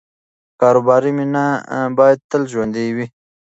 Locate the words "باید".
1.97-2.19